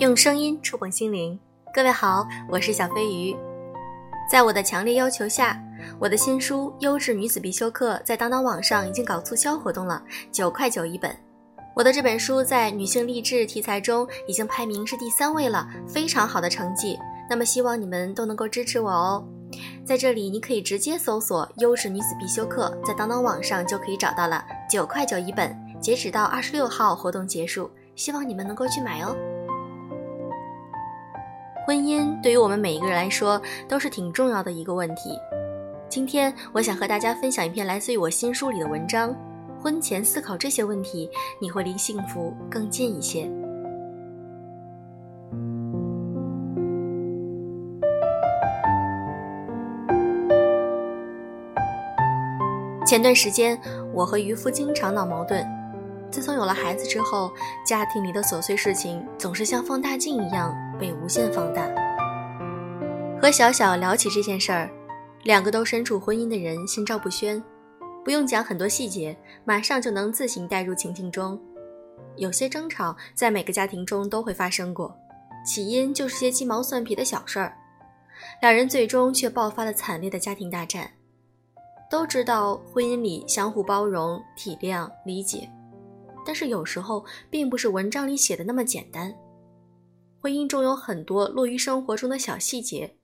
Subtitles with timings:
[0.00, 1.38] 用声音触碰心灵，
[1.74, 3.36] 各位好，我是小飞鱼。
[4.30, 5.62] 在我的强烈要求下，
[5.98, 10.02] 我的新书《优质女子必修课》在当当网上已经搞促销活动了，
[10.32, 11.14] 九块九一本。
[11.76, 16.98] 我的这本书在女性励志题材中已经排名是第三位了，非常好的成绩。
[17.28, 19.22] 那么希望你们都能够支持我哦。
[19.84, 29.14] 在这里你可以直接搜索《优质女子必修课》，在当当网上就可以找到了，九块九一本，截止到二十六号活动结束，希望你们能够去买哦。
[31.66, 35.18] 婚姻对于我们每一个人来说都是挺重要的一个问题。
[35.88, 39.14] 今天我想和大家分享一篇来自于我新书里的文章。
[39.62, 43.30] 婚前思考这些问题，你会离幸福更近一些。
[52.86, 53.60] 前段时间，
[53.92, 55.46] 我和渔夫经常闹矛盾。
[56.10, 57.30] 自从有了孩子之后，
[57.66, 61.68] 家庭里的琐碎事情总是像放大镜一样被无限放大。
[63.20, 64.70] 和小小聊起这件事儿，
[65.24, 67.42] 两个都身处婚姻的人心照不宣，
[68.02, 69.14] 不用讲很多细节，
[69.44, 71.38] 马上就能自行带入情境中。
[72.16, 74.96] 有些争吵在每个家庭中都会发生过，
[75.44, 77.54] 起因就是些鸡毛蒜皮的小事儿，
[78.40, 80.90] 两人最终却爆发了惨烈的家庭大战。
[81.90, 85.50] 都知道婚姻里相互包容、体谅、理解。
[86.24, 89.12] 但是有时候并不是文章里写的那么简单，
[90.20, 92.96] 婚姻中有很多落于生活中的小细节，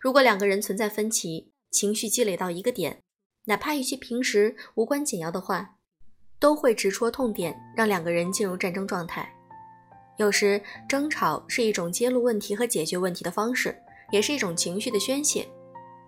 [0.00, 3.00] 如果两个人存在分歧，情绪积累到一个点，
[3.44, 5.76] 哪怕一句平时无关紧要的话，
[6.40, 9.32] 都会直戳痛点，让两个人进入战争状态。
[10.16, 13.80] 有时争吵是一种揭露问题和解决问题的方式，
[14.10, 15.48] 也是一种情绪的宣泄，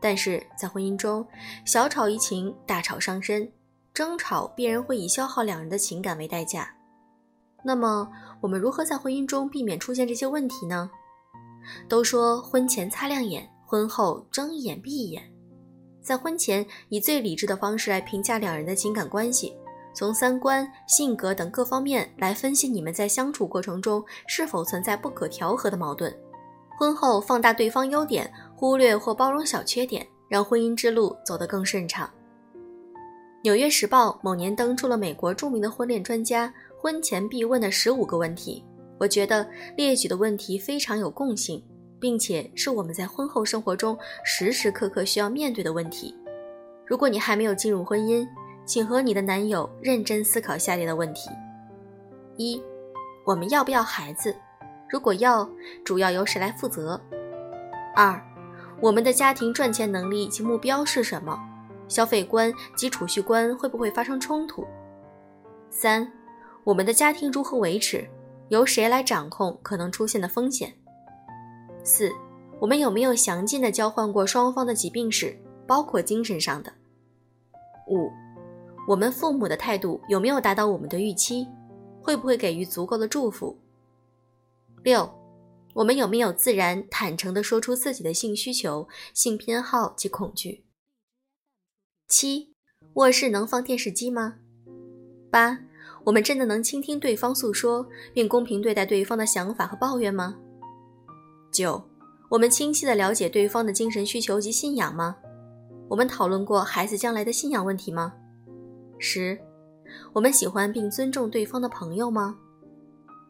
[0.00, 1.24] 但是在婚姻中，
[1.64, 3.52] 小吵怡情，大吵伤身。
[3.94, 6.75] 争吵必然会以消耗两人的情感为代价，
[7.64, 8.08] 那么
[8.40, 10.90] 我们如何在婚姻中避免出现这些问题呢？
[11.88, 15.22] 都说婚前擦亮眼，婚后睁一眼闭一眼。
[16.00, 19.52] 在婚前以最理智的方式来评价两人的情感关系，
[19.92, 26.16] 从三观、性格等各方面来分析你们在相处过程中是否存在不可调和的矛盾。
[26.78, 32.06] 婚后放大对方优点，忽略或包容小缺点，让婚姻之路走得更顺畅。
[33.46, 38.64] 《纽约时报》某年登出了美国著名的婚恋专家婚前必问的十五个问题，
[38.98, 41.64] 我觉得列举的问题非常有共性，
[42.00, 46.12] 并且是我们在婚后生活中时时刻刻需要面对的问题。
[46.84, 48.26] 如果你还没有进入婚姻，
[48.64, 51.30] 请和你的男友认真思考下列的问题：
[52.36, 52.60] 一、
[53.24, 54.34] 我们要不要孩子？
[54.90, 55.48] 如果要，
[55.84, 57.00] 主要由谁来负责？
[57.94, 58.20] 二、
[58.80, 61.38] 我们的家庭赚钱能力及目标是什么？
[61.88, 64.66] 消费观及储蓄观会不会发生冲突？
[65.70, 66.10] 三，
[66.64, 68.08] 我们的家庭如何维持？
[68.48, 70.72] 由谁来掌控可能出现的风险？
[71.82, 72.12] 四，
[72.60, 75.36] 我们有没有详尽的交换过双方的疾病史，
[75.66, 76.72] 包括精神上的？
[77.88, 78.10] 五，
[78.86, 81.48] 我们父母的态度有没有达到我们的预期？
[82.00, 83.58] 会不会给予足够的祝福？
[84.84, 85.10] 六，
[85.74, 90.65] 我们有没有自然坦诚地说出自己的性需求、性偏好及恐惧？
[92.08, 92.54] 七，
[92.94, 94.34] 卧室能放电视机吗？
[95.28, 95.58] 八，
[96.04, 97.84] 我们真的能倾听对方诉说，
[98.14, 100.36] 并公平对待对方的想法和抱怨吗？
[101.50, 101.82] 九，
[102.30, 105.16] 我们清晰的了解对方的精神需求及信仰吗？
[105.88, 108.14] 我们讨论过孩子将来的信仰问题吗？
[109.00, 109.36] 十，
[110.12, 112.38] 我们喜欢并尊重对方的朋友吗？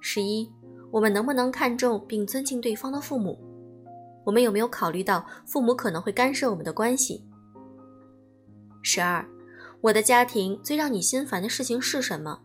[0.00, 0.46] 十一，
[0.90, 3.38] 我们能不能看重并尊敬对方的父母？
[4.26, 7.24] 我们有没有考虑到父母可能会干涉我们的关系？
[8.82, 9.26] 十二，
[9.80, 12.40] 我的家庭最让你心烦的事情是什么？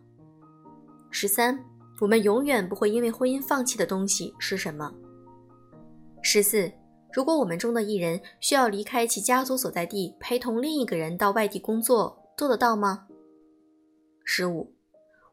[1.10, 1.64] 十三，
[2.00, 4.92] 我们永远不会因为婚姻放弃的东西是什么？
[6.22, 6.72] 十四，
[7.12, 13.06] 如果我们中的一人需要离开其家族所在地，陪同另一个人到外地工作，做得到吗？
[14.24, 14.74] 十五，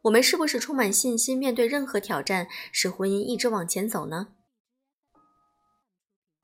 [0.04, 4.28] 我们是不是充满信心面对任何挑战，使婚姻一直往前走呢？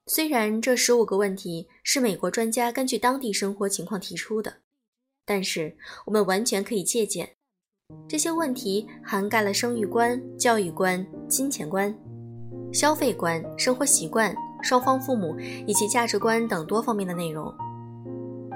[0.10, 4.54] 虽然这十五个问题是美国专家根据当地生活情况提出的，
[5.26, 5.76] 但是
[6.06, 7.30] 我们完全可以借鉴。
[8.08, 11.94] 这些问题涵盖了生育观、教育观、金钱观、
[12.72, 14.34] 消费观、生活习惯、
[14.64, 15.38] 双方父母
[15.68, 17.54] 以及价值观等多方面的内容。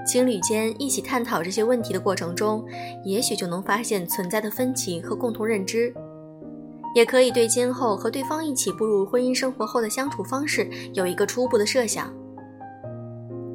[0.08, 2.66] 情侣间一起探讨这些问题的过程中，
[3.04, 5.94] 也许就能发现存在的分歧和共同认知。
[6.94, 12.14] 也可以对今后和对方一起步入婚姻生活后的相处方式有一个初步的设想。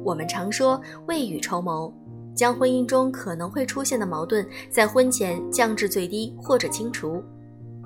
[0.03, 1.93] 我们常说未雨绸缪，
[2.35, 7.21] 将婚姻中可能会出现的矛盾在婚前降至最低或者清除。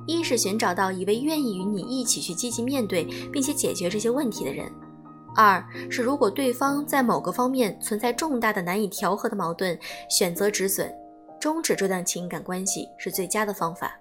[0.07, 4.68] 一是寻找到一位愿意与你一起去积极面对并且解决这些问题的人；
[5.36, 9.77] 二是如果对方在某个方面存在重大的难以调和的矛盾，
[10.09, 10.92] 选择止损，
[11.39, 13.92] 终止这段情感关系是最佳的方法。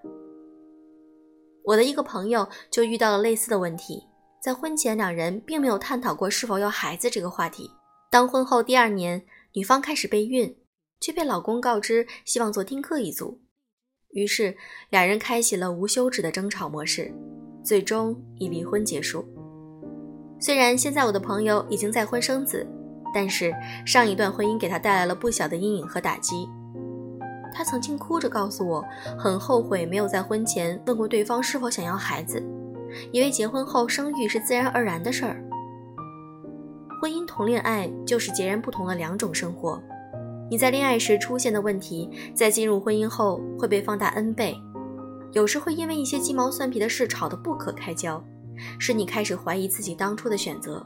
[1.65, 4.03] 我的一个朋友就遇到了类似的问题，
[4.43, 7.71] 在婚前两人并没有探讨过是否要孩子这个话题。
[8.11, 9.23] 当婚后第二年，
[9.53, 10.57] 女方开始备孕，
[11.01, 13.41] 却被老公告知希望做丁克一族，
[14.11, 14.57] 于是
[14.89, 17.13] 两人开启了无休止的争吵模式，
[17.65, 19.25] 最终以离婚结束。
[20.41, 22.67] 虽然现在我的朋友已经再婚生子，
[23.15, 23.55] 但是
[23.85, 26.49] 上一段婚姻给他带来了不小的阴影和打击。
[27.53, 28.85] 他曾经哭着告诉我，
[29.19, 32.43] 很后悔没有在婚前问过对方是否想要孩子，
[33.13, 35.43] 以为结婚后生育是自然而然的事儿。
[37.01, 39.83] 婚姻同恋爱就是截然不同的两种生活。
[40.51, 44.57] 你在恋爱时出现的问题，在进入婚姻后会被放大 n 倍，
[45.33, 48.23] 有时会因为一些鸡毛蒜皮的事吵得不可开交，
[48.79, 50.85] 使你开始怀疑自己当初的选择。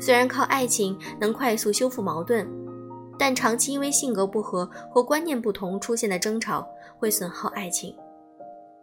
[0.00, 2.59] 虽然靠爱情能快速修复矛盾。
[3.20, 6.66] 但长期因为性格不合或观念不同出现的争吵
[6.98, 7.94] 会损耗爱情，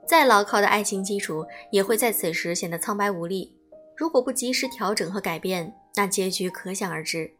[0.07, 3.57] 再牢靠的爱情基础也会在此时显得苍白无力。
[3.95, 7.31] 如果不及时调整和改变，那结局可想而知。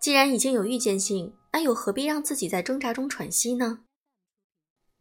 [0.00, 3.78] 既然已经有预见性，那又何必让自己在挣扎中喘息呢？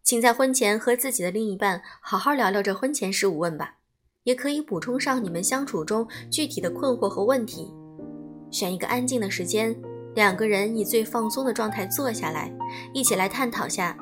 [0.03, 3.77] 请在婚前和自己的另一半好好聊聊这婚前十五问吧，
[4.21, 7.73] 也可以补充上你们相处中具体的困惑和问题。
[8.51, 9.75] 选一个安静的时间。
[10.15, 12.51] 两个人以最放松的状态坐下来，
[12.93, 13.95] 一起来探讨下。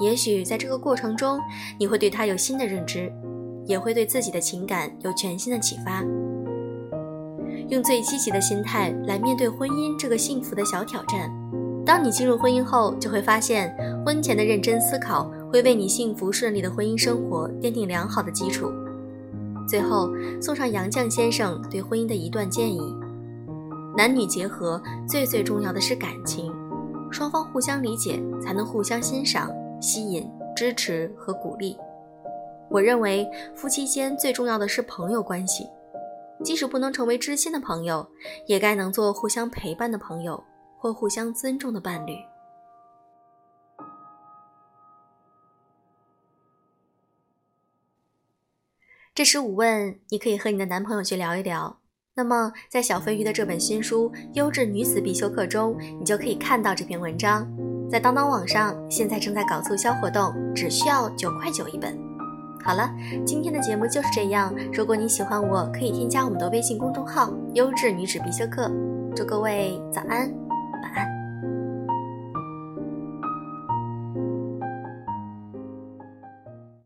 [0.00, 1.40] 也许在这个过程中，
[1.78, 3.12] 你会对他有新的认知，
[3.64, 6.04] 也会对自己的情感有全新的启发。
[7.68, 11.30] 用最积极的心态来面对婚姻这个幸福的小挑战。
[11.86, 13.74] 当你进入婚姻后，就会发现
[14.04, 18.70] 婚前的认真思考会为你幸福顺利的婚姻生活奠定良好的基础。
[19.68, 20.10] 最后，
[20.42, 22.80] 送上杨绛先生对婚姻的一段建议。
[23.96, 26.52] 男女结合最最重要的是感情，
[27.12, 29.48] 双方互相理解，才能互相欣赏、
[29.80, 31.78] 吸引、支持和鼓励。
[32.68, 33.24] 我认为
[33.54, 35.68] 夫妻间最重要的是朋友关系，
[36.42, 38.04] 即使不能成为知心的朋友，
[38.46, 40.42] 也该能做互相陪伴的朋友
[40.76, 42.16] 或互相尊重的伴侣。
[49.14, 51.78] 这十五问，你可以和你的男朋友去聊一聊。
[52.16, 57.44] 那么，在小飞鱼的这本新书《优质女子必修课》中，你就可以看到这篇文章。
[57.90, 61.98] 在当当网上，现在正在搞促销活动，只需要九块九一本。
[62.64, 62.88] 好了，
[63.26, 64.54] 今天的节目就是这样。
[64.72, 68.70] 如果你喜欢我，可以添加我们的微信公众号“优质女子必修课”。
[69.16, 70.32] 祝各位早安，
[70.82, 71.23] 晚安。